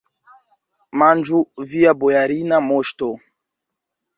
[1.01, 1.41] Manĝu,
[1.73, 3.11] via bojarina moŝto!